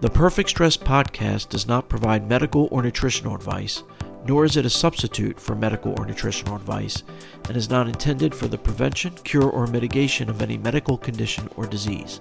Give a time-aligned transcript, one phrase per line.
[0.00, 3.82] The Perfect Stress podcast does not provide medical or nutritional advice,
[4.24, 7.02] nor is it a substitute for medical or nutritional advice,
[7.48, 11.66] and is not intended for the prevention, cure, or mitigation of any medical condition or
[11.66, 12.20] disease.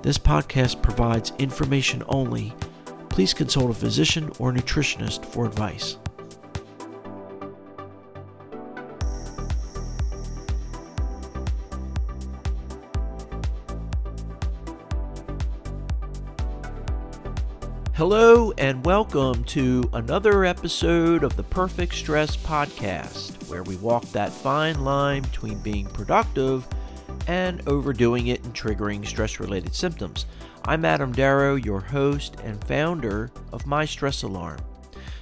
[0.00, 2.54] This podcast provides information only.
[3.10, 5.98] Please consult a physician or nutritionist for advice.
[17.98, 24.30] Hello, and welcome to another episode of the Perfect Stress Podcast, where we walk that
[24.30, 26.64] fine line between being productive
[27.26, 30.26] and overdoing it and triggering stress related symptoms.
[30.64, 34.60] I'm Adam Darrow, your host and founder of My Stress Alarm.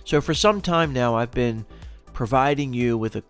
[0.04, 1.64] So, for some time now, I've been
[2.12, 3.24] providing you with a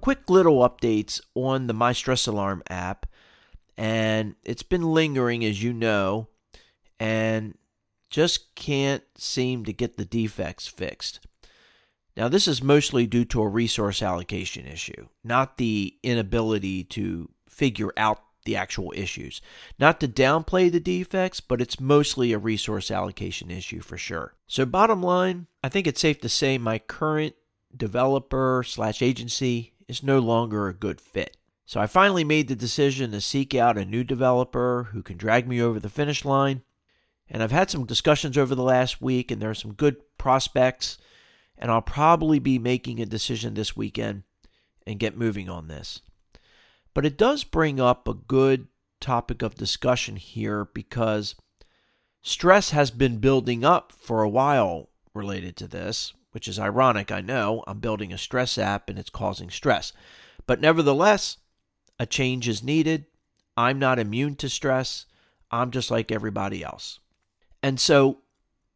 [0.00, 3.06] quick little updates on the My Stress Alarm app,
[3.76, 6.28] and it's been lingering, as you know.
[7.00, 7.58] And
[8.12, 11.26] just can't seem to get the defects fixed.
[12.14, 17.92] Now, this is mostly due to a resource allocation issue, not the inability to figure
[17.96, 19.40] out the actual issues.
[19.78, 24.34] Not to downplay the defects, but it's mostly a resource allocation issue for sure.
[24.46, 27.34] So, bottom line, I think it's safe to say my current
[27.74, 31.38] developer slash agency is no longer a good fit.
[31.64, 35.48] So, I finally made the decision to seek out a new developer who can drag
[35.48, 36.62] me over the finish line
[37.28, 40.98] and I've had some discussions over the last week, and there are some good prospects.
[41.56, 44.24] And I'll probably be making a decision this weekend
[44.86, 46.00] and get moving on this.
[46.92, 48.66] But it does bring up a good
[49.00, 51.34] topic of discussion here because
[52.20, 57.12] stress has been building up for a while related to this, which is ironic.
[57.12, 59.92] I know I'm building a stress app and it's causing stress.
[60.46, 61.38] But nevertheless,
[61.98, 63.06] a change is needed.
[63.56, 65.06] I'm not immune to stress.
[65.50, 66.98] I'm just like everybody else.
[67.62, 68.18] And so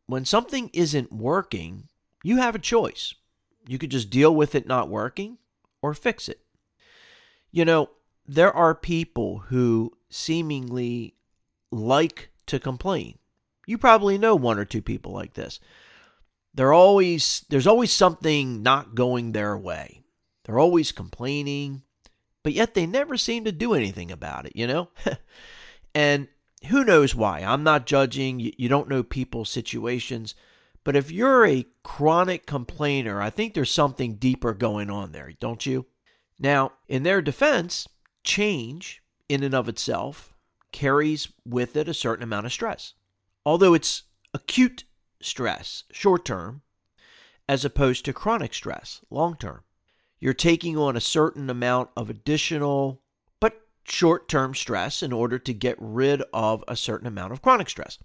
[0.06, 1.88] when something isn't working,
[2.22, 3.14] you have a choice.
[3.66, 5.38] You could just deal with it not working
[5.82, 6.40] or fix it.
[7.50, 7.90] You know,
[8.26, 11.14] there are people who seemingly
[11.70, 13.18] like to complain.
[13.66, 15.58] You probably know one or two people like this.
[16.54, 20.02] They're always there's always something not going their way.
[20.44, 21.82] They're always complaining,
[22.44, 24.88] but yet they never seem to do anything about it, you know?
[25.94, 26.28] and
[26.66, 27.40] who knows why?
[27.40, 28.40] I'm not judging.
[28.40, 30.34] You don't know people's situations.
[30.84, 35.66] But if you're a chronic complainer, I think there's something deeper going on there, don't
[35.66, 35.86] you?
[36.38, 37.88] Now, in their defense,
[38.22, 40.34] change in and of itself
[40.72, 42.94] carries with it a certain amount of stress.
[43.44, 44.04] Although it's
[44.34, 44.84] acute
[45.20, 46.62] stress, short term,
[47.48, 49.62] as opposed to chronic stress, long term.
[50.18, 53.02] You're taking on a certain amount of additional
[53.88, 57.98] short term stress in order to get rid of a certain amount of chronic stress.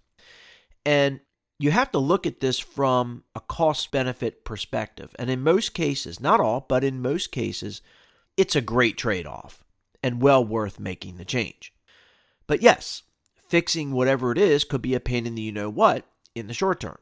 [0.86, 1.20] And
[1.60, 5.16] you have to look at this from a cost benefit perspective.
[5.20, 7.82] And in most cases, not all, but in most cases,
[8.36, 9.64] it's a great trade off
[10.02, 11.74] and well worth making the change.
[12.48, 13.04] But yes,
[13.48, 16.54] fixing whatever it is could be a pain in the you know what in the
[16.54, 16.98] short term.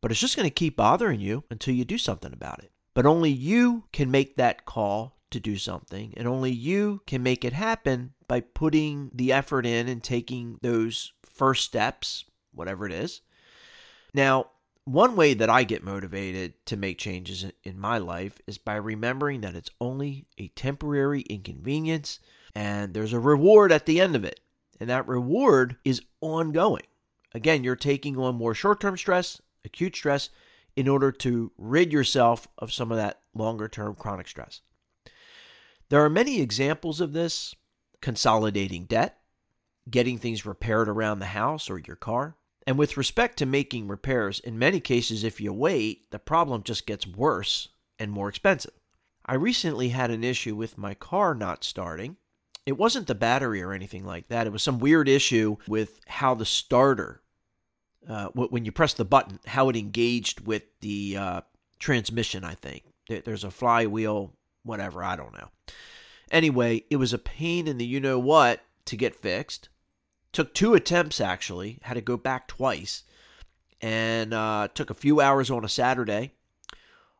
[0.00, 2.72] But it's just going to keep bothering you until you do something about it.
[2.94, 7.44] But only you can make that call to do something, and only you can make
[7.44, 13.22] it happen by putting the effort in and taking those first steps, whatever it is.
[14.14, 14.50] Now,
[14.84, 19.40] one way that I get motivated to make changes in my life is by remembering
[19.40, 22.20] that it's only a temporary inconvenience
[22.54, 24.38] and there's a reward at the end of it.
[24.78, 26.86] And that reward is ongoing.
[27.34, 30.30] Again, you're taking on more short term stress, acute stress,
[30.76, 34.60] in order to rid yourself of some of that longer term chronic stress.
[35.88, 37.56] There are many examples of this
[38.00, 39.18] consolidating debt,
[39.88, 42.36] getting things repaired around the house or your car.
[42.66, 46.86] And with respect to making repairs, in many cases, if you wait, the problem just
[46.86, 47.68] gets worse
[47.98, 48.74] and more expensive.
[49.24, 52.16] I recently had an issue with my car not starting.
[52.66, 54.46] It wasn't the battery or anything like that.
[54.46, 57.22] It was some weird issue with how the starter,
[58.08, 61.40] uh, when you press the button, how it engaged with the uh,
[61.78, 62.84] transmission, I think.
[63.08, 65.48] There's a flywheel whatever, I don't know.
[66.30, 69.68] Anyway, it was a pain in the you know what to get fixed.
[70.32, 73.02] Took two attempts actually, had to go back twice,
[73.80, 76.34] and uh, took a few hours on a Saturday.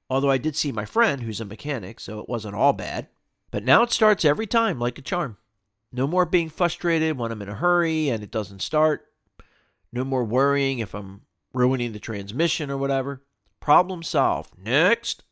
[0.09, 3.09] Although I did see my friend who's a mechanic, so it wasn't all bad.
[3.51, 5.37] But now it starts every time like a charm.
[5.93, 9.07] No more being frustrated when I'm in a hurry and it doesn't start.
[9.93, 11.23] No more worrying if I'm
[11.53, 13.23] ruining the transmission or whatever.
[13.59, 14.57] Problem solved.
[14.57, 15.25] Next.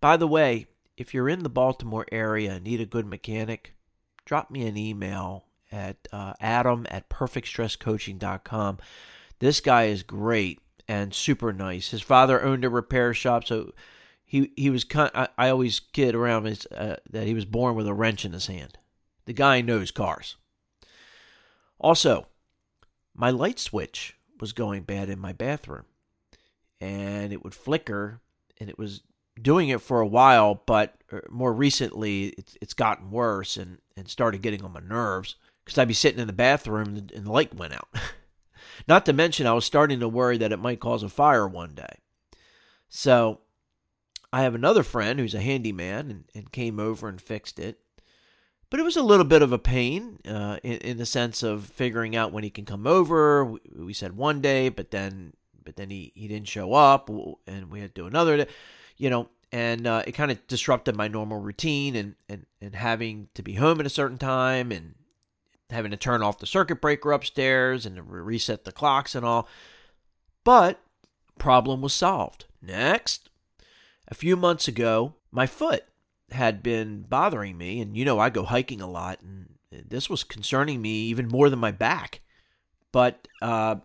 [0.00, 0.66] By the way,
[0.98, 3.72] if you're in the Baltimore area and need a good mechanic,
[4.24, 8.78] drop me an email at uh, adam at perfectstresscoaching.com.
[9.38, 11.90] This guy is great and super nice.
[11.90, 13.72] His father owned a repair shop, so
[14.24, 15.12] he he was kind.
[15.14, 18.32] I, I always kid around his, uh, that he was born with a wrench in
[18.32, 18.76] his hand.
[19.26, 20.36] The guy knows cars.
[21.78, 22.26] Also,
[23.14, 25.84] my light switch was going bad in my bathroom,
[26.80, 28.20] and it would flicker,
[28.58, 29.02] and it was
[29.42, 34.08] doing it for a while, but uh, more recently it's it's gotten worse and and
[34.08, 37.54] started getting on my nerves because I'd be sitting in the bathroom and, the light
[37.54, 37.88] went out.
[38.88, 41.74] Not to mention, I was starting to worry that it might cause a fire one
[41.74, 41.98] day.
[42.88, 43.40] So
[44.32, 47.80] I have another friend who's a handyman and, and came over and fixed it.
[48.70, 51.66] But it was a little bit of a pain uh, in, in the sense of
[51.66, 53.44] figuring out when he can come over.
[53.44, 55.32] We, we said one day, but then
[55.68, 57.10] but then he, he didn't show up,
[57.46, 58.46] and we had to do another day,
[58.98, 59.28] you know.
[59.50, 63.54] And uh, it kind of disrupted my normal routine and, and, and having to be
[63.54, 64.94] home at a certain time and
[65.70, 69.48] having to turn off the circuit breaker upstairs and reset the clocks and all.
[70.44, 70.80] But
[71.38, 72.44] problem was solved.
[72.60, 73.30] Next,
[74.08, 75.84] a few months ago, my foot
[76.30, 80.24] had been bothering me, and you know I go hiking a lot, and this was
[80.24, 82.20] concerning me even more than my back.
[82.92, 83.76] But uh,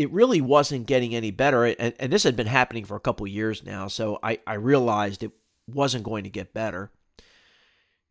[0.00, 3.26] it really wasn't getting any better, and, and this had been happening for a couple
[3.26, 3.86] years now.
[3.86, 5.32] So I, I realized it
[5.66, 6.90] wasn't going to get better.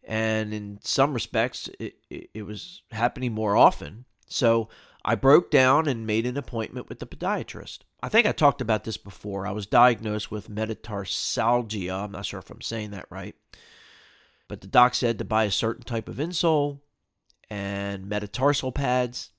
[0.04, 4.06] And in some respects it, it, it, was happening more often.
[4.28, 4.70] So
[5.04, 7.80] i broke down and made an appointment with the podiatrist.
[8.04, 9.48] I think i talked about this before.
[9.48, 12.04] I was diagnosed with metatarsalgia.
[12.04, 13.34] I'm not sure if i'm saying that right.
[14.48, 16.82] But the doc said to buy a certain type of insole
[17.50, 19.32] and metatarsal pads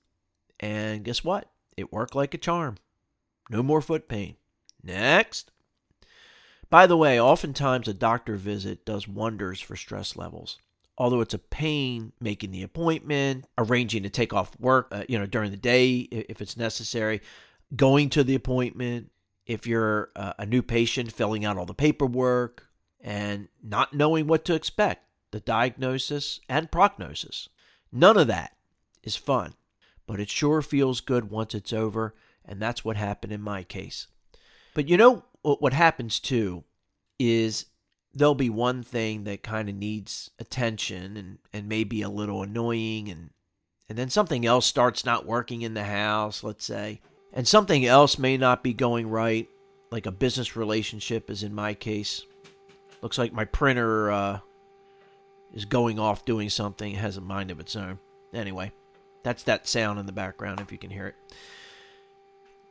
[0.59, 1.49] and guess what
[1.81, 2.77] it worked like a charm
[3.51, 4.37] no more foot pain
[4.83, 5.51] next
[6.71, 10.59] by the way, oftentimes a doctor visit does wonders for stress levels.
[10.97, 15.27] Although it's a pain making the appointment, arranging to take off work, uh, you know,
[15.27, 17.23] during the day if it's necessary,
[17.75, 19.11] going to the appointment,
[19.47, 22.67] if you're uh, a new patient, filling out all the paperwork,
[23.01, 27.49] and not knowing what to expect, the diagnosis and prognosis.
[27.91, 28.55] None of that
[29.03, 29.55] is fun,
[30.11, 34.09] but it sure feels good once it's over, and that's what happened in my case.
[34.75, 36.65] But you know what happens too
[37.21, 37.67] is
[38.13, 43.09] there'll be one thing that kind of needs attention and, and maybe a little annoying
[43.09, 43.31] and
[43.89, 47.01] and then something else starts not working in the house, let's say,
[47.33, 49.49] and something else may not be going right,
[49.93, 52.25] like a business relationship, as in my case.
[53.01, 54.39] Looks like my printer uh,
[55.55, 58.01] is going off doing something, it has a mind of its own.
[58.35, 58.73] Anyway,
[59.23, 61.17] that's that sound in the background if you can hear it.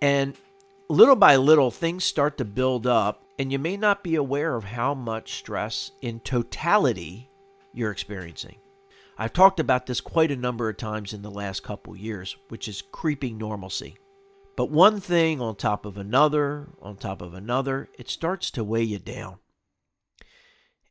[0.01, 0.36] And
[0.90, 4.63] little by little, things start to build up, and you may not be aware of
[4.63, 7.30] how much stress in totality
[7.74, 8.56] you're experiencing.
[9.18, 12.68] I've talked about this quite a number of times in the last couple years, which
[12.68, 13.98] is creeping normalcy.
[14.56, 18.84] But one thing on top of another, on top of another, it starts to weigh
[18.84, 19.38] you down.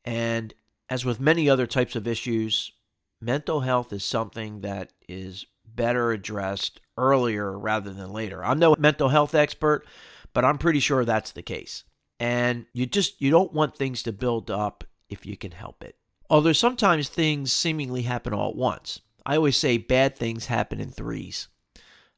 [0.05, 0.55] And
[0.91, 2.73] as with many other types of issues,
[3.21, 8.45] mental health is something that is better addressed earlier rather than later.
[8.45, 9.87] I'm no mental health expert,
[10.35, 11.85] but I'm pretty sure that's the case.
[12.21, 15.97] And you just you don't want things to build up if you can help it.
[16.29, 19.01] Although sometimes things seemingly happen all at once.
[19.25, 21.49] I always say bad things happen in threes.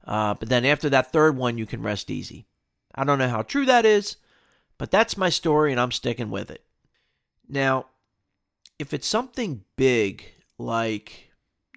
[0.05, 2.47] Uh, but then after that third one, you can rest easy.
[2.95, 4.17] I don't know how true that is,
[4.79, 6.65] but that's my story and I'm sticking with it.
[7.49, 7.87] Now,
[8.79, 10.25] if it's something big
[10.59, 11.30] like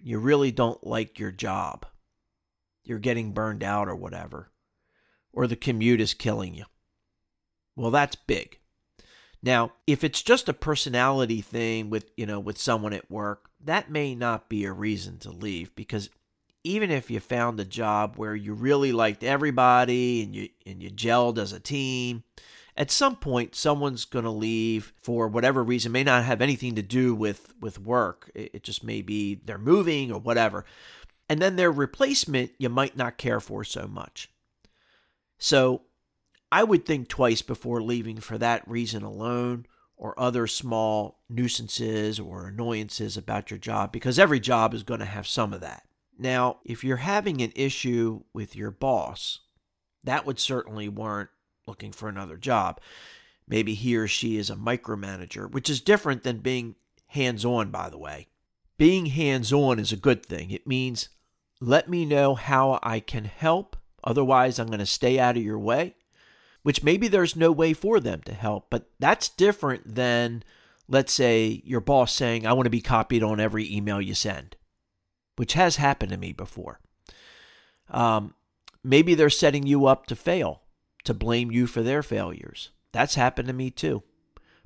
[0.03, 1.85] you really don't like your job,
[2.83, 4.51] you're getting burned out or whatever,
[5.31, 6.65] or the commute is killing you.
[7.75, 8.59] Well, that's big.
[9.41, 13.89] Now, if it's just a personality thing with, you know, with someone at work, that
[13.89, 16.09] may not be a reason to leave because
[16.63, 20.89] even if you found a job where you really liked everybody and you and you
[20.89, 22.23] gelled as a team,
[22.75, 26.81] at some point someone's going to leave for whatever reason may not have anything to
[26.81, 28.31] do with with work.
[28.33, 30.65] It, just may be they're moving or whatever.
[31.29, 34.29] And then their replacement you might not care for so much.
[35.37, 35.83] So
[36.51, 39.65] i would think twice before leaving for that reason alone
[39.97, 45.05] or other small nuisances or annoyances about your job because every job is going to
[45.05, 45.83] have some of that.
[46.17, 49.39] Now if you're having an issue with your boss
[50.03, 51.29] that would certainly warrant
[51.67, 52.79] looking for another job.
[53.47, 56.75] Maybe he or she is a micromanager, which is different than being
[57.07, 58.27] hands on, by the way.
[58.77, 60.49] Being hands on is a good thing.
[60.49, 61.09] It means
[61.59, 63.75] let me know how I can help.
[64.03, 65.95] Otherwise, I'm going to stay out of your way,
[66.63, 68.67] which maybe there's no way for them to help.
[68.69, 70.43] But that's different than,
[70.89, 74.55] let's say, your boss saying, I want to be copied on every email you send,
[75.35, 76.79] which has happened to me before.
[77.89, 78.33] Um,
[78.83, 80.62] maybe they're setting you up to fail,
[81.03, 82.69] to blame you for their failures.
[82.91, 84.03] That's happened to me too.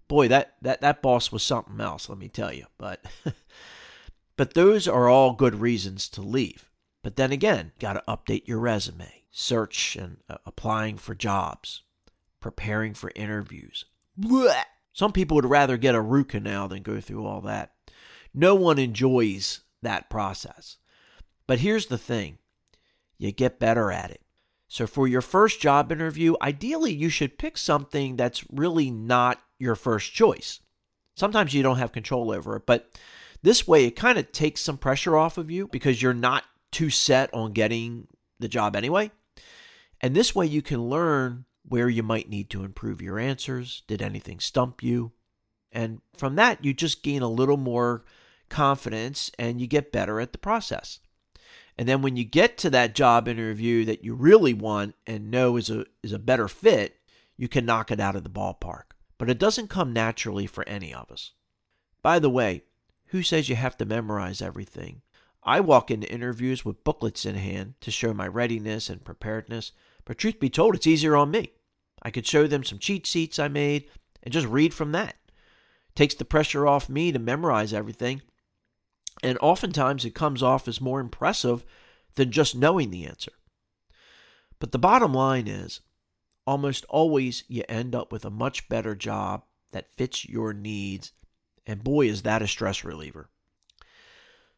[0.08, 2.66] Boy, that, that, that boss was something else, let me tell you.
[2.78, 3.06] But
[4.38, 6.70] but those are all good reasons to leave.
[7.04, 11.84] But then again, got to update your resume, search and uh, applying for jobs,
[12.40, 13.86] preparing for interviews.
[14.20, 14.64] Blech.
[14.94, 17.74] Some people would rather get a root canal than go through all that.
[18.34, 20.78] No one enjoys that process.
[21.46, 22.40] But here's the thing
[23.18, 24.22] you get better at it.
[24.68, 29.76] So, for your first job interview, ideally you should pick something that's really not your
[29.76, 30.60] first choice.
[31.16, 32.92] Sometimes you don't have control over it, but
[33.42, 36.90] this way it kind of takes some pressure off of you because you're not too
[36.90, 38.08] set on getting
[38.40, 39.10] the job anyway.
[40.02, 43.84] And this way you can learn where you might need to improve your answers.
[43.88, 45.14] Did anything stump you?
[45.72, 48.04] And from that, you just gain a little more
[48.50, 51.00] confidence and you get better at the process.
[51.78, 55.58] And then when you get to that job interview that you really want and know
[55.58, 56.98] is a is a better fit,
[57.38, 58.94] you can knock it out of the ballpark.
[59.18, 61.34] But it doesn't come naturally for any of us.
[62.02, 62.64] By the way,
[63.08, 65.02] who says you have to memorize everything?
[65.44, 69.72] I walk into interviews with booklets in hand to show my readiness and preparedness,
[70.04, 71.52] but truth be told, it's easier on me.
[72.02, 73.90] I could show them some cheat sheets I made
[74.24, 75.16] and just read from that.
[75.96, 78.22] takes the pressure off me to memorize everything,
[79.24, 81.64] and oftentimes it comes off as more impressive
[82.16, 83.32] than just knowing the answer.
[84.60, 85.82] But the bottom line is
[86.46, 91.12] almost always you end up with a much better job that fits your needs.
[91.66, 93.30] And boy, is that a stress reliever.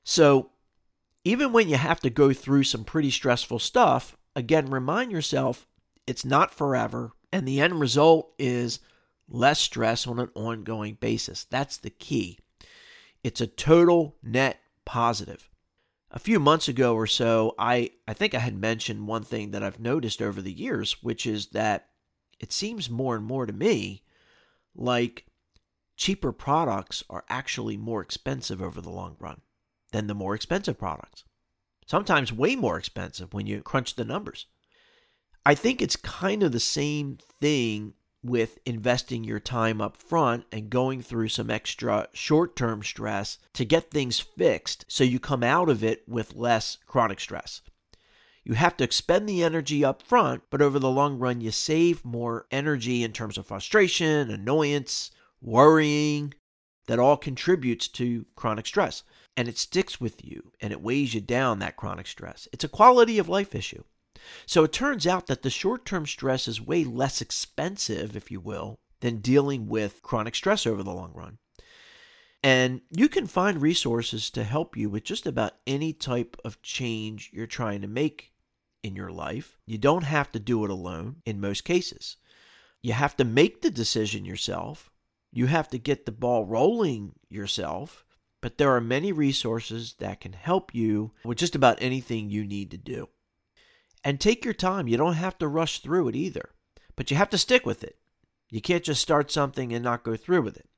[0.04, 0.52] So,
[1.26, 5.68] even when you have to go through some pretty stressful stuff, again, remind yourself
[6.08, 7.12] it's not forever.
[7.34, 8.80] And the end result is
[9.28, 11.44] less stress on an ongoing basis.
[11.44, 12.40] That's the key.
[13.24, 15.50] It's a total net positive.
[16.12, 19.64] A few months ago or so, I, I think I had mentioned one thing that
[19.64, 21.90] I've noticed over the years, which is that
[22.40, 24.04] it seems more and more to me
[24.76, 25.28] like
[25.98, 29.42] cheaper products are actually more expensive over the long run
[29.92, 31.26] than the more expensive products.
[31.86, 34.46] Sometimes way more expensive when you crunch the numbers.
[35.46, 40.70] I think it's kind of the same thing with investing your time up front and
[40.70, 45.70] going through some extra short term stress to get things fixed so you come out
[45.70, 47.62] of it with less chronic stress.
[48.44, 52.04] You have to expend the energy up front, but over the long run, you save
[52.04, 55.12] more energy in terms of frustration, annoyance,
[55.42, 56.34] worrying.
[56.88, 59.04] That all contributes to chronic stress.
[59.38, 62.48] And it sticks with you and it weighs you down, that chronic stress.
[62.52, 63.84] It's a quality of life issue.
[64.46, 68.40] So it turns out that the short term stress is way less expensive, if you
[68.40, 71.38] will, than dealing with chronic stress over the long run.
[72.42, 77.30] And you can find resources to help you with just about any type of change
[77.34, 78.32] you're trying to make
[78.82, 79.58] in your life.
[79.66, 82.16] You don't have to do it alone in most cases.
[82.82, 84.90] You have to make the decision yourself.
[85.34, 88.06] You have to get the ball rolling yourself.
[88.42, 92.72] But there are many resources that can help you with just about anything you need
[92.72, 93.10] to do.
[94.04, 94.88] And take your time.
[94.88, 96.52] You don't have to rush through it either,
[96.96, 97.98] but you have to stick with it.
[98.50, 100.70] You can't just start something and not go through with it.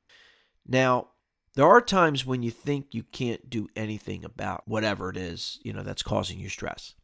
[0.68, 1.10] Now,
[1.54, 5.74] there are times when you think you can't do anything about whatever it is, you
[5.74, 6.96] know, that's causing you stress.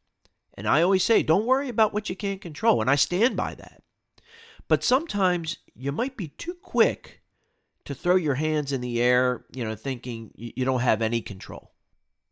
[0.53, 3.55] And I always say, don't worry about what you can't control, and I stand by
[3.55, 3.83] that.
[4.67, 7.21] But sometimes you might be too quick
[7.85, 11.71] to throw your hands in the air, you know, thinking you don't have any control.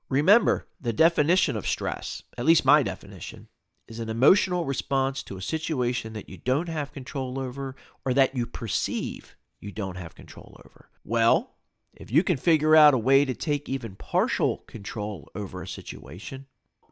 [0.10, 3.48] Remember, the definition of stress, at least my definition,
[3.88, 7.76] is an emotional response to a situation that you don't have control over
[8.06, 10.90] or that you perceive you don't have control over.
[11.04, 11.56] Well,
[11.94, 16.46] if you can figure out a way to take even partial control over a situation,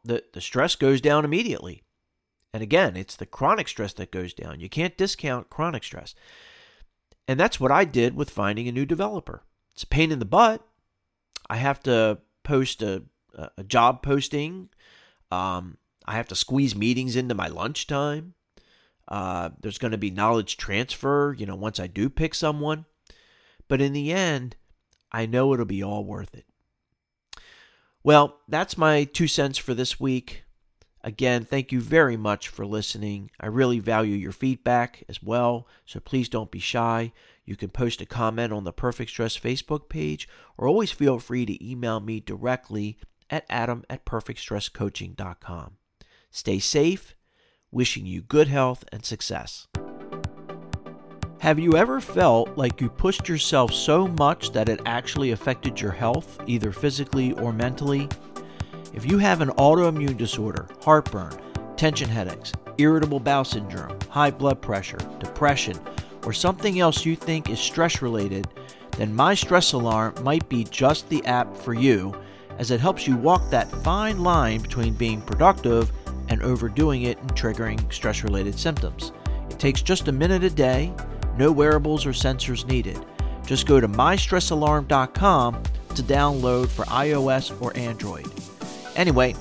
[0.04, 1.84] the, the stress goes down immediately.
[2.54, 4.60] And again, it's the chronic stress that goes down.
[4.60, 6.16] You can't discount chronic stress.
[7.28, 9.44] And that's what I did with finding a new developer.
[9.74, 10.66] It's a pain in the butt.
[11.50, 13.04] I have to post a,
[13.58, 14.70] a job posting.
[15.32, 18.34] Um, I have to squeeze meetings into my lunchtime.
[19.08, 22.86] Uh, there's going to be knowledge transfer, you know, once I do pick someone.
[23.68, 24.56] But in the end,
[25.12, 26.46] I know it'll be all worth it.
[28.04, 30.44] Well, that's my two cents for this week.
[31.06, 33.30] Again, thank you very much for listening.
[33.40, 37.12] I really value your feedback as well, so please don't be shy.
[37.46, 41.46] You can post a comment on the Perfect Stress Facebook page, or always feel free
[41.46, 42.98] to email me directly
[43.30, 45.78] at adam at perfectstresscoaching.com.
[46.36, 47.16] Stay safe,
[47.72, 49.68] wishing you good health and success.
[51.42, 55.92] Have you ever felt like you pushed yourself so much that it actually affected your
[55.92, 58.10] health, either physically or mentally?
[58.96, 61.40] If you have an autoimmune disorder, heartburn,
[61.78, 65.80] tension headaches, irritable bowel syndrome, high blood pressure, depression,
[66.26, 68.48] or something else you think is stress related,
[68.98, 72.20] then My Stress Alarm might be just the app for you
[72.58, 75.92] as it helps you walk that fine line between being productive
[76.30, 79.12] and overdoing it and triggering stress related symptoms.
[79.50, 80.94] It takes just a minute a day,
[81.38, 83.04] no wearables or sensors needed.
[83.46, 85.64] Just go to mystressalarm.com
[85.96, 88.28] to download for iOS or Android.
[88.96, 89.34] Anyway,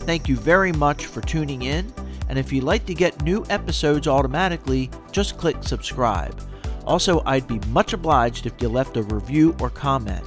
[0.00, 1.92] thank you very much for tuning in,
[2.28, 6.40] and if you'd like to get new episodes automatically, just click subscribe.
[6.86, 10.26] Also, I'd be much obliged if you left a review or comment.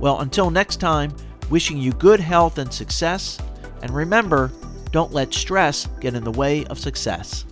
[0.00, 1.14] Well, until next time,
[1.50, 3.38] wishing you good health and success,
[3.82, 4.50] and remember,
[4.90, 7.44] don't let stress get in the way of success.